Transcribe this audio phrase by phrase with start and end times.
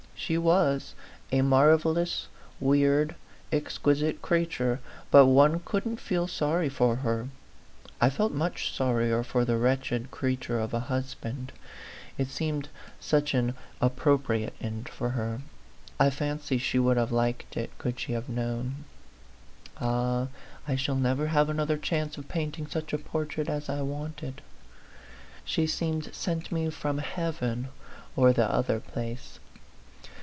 [0.15, 0.93] She was
[1.31, 2.27] a marvellous,
[2.59, 3.15] weird,
[3.51, 7.29] exqui site creature, but one couldn't feel sorry for her.
[7.99, 11.51] I felt much sorrier for the wretched creature of a husband.
[12.19, 12.69] It seemed
[12.99, 13.55] such an 6 A PHANTOM
[13.89, 13.93] LOVER.
[13.93, 15.41] appropriate end for her;
[15.99, 18.85] I fancy she would have liked it could she have known.
[19.81, 20.27] Ah,
[20.67, 24.43] I shall never have another chance of painting such a portrait as I wanted.
[25.43, 27.69] She seemed sent me from heaven
[28.15, 29.39] or the other place.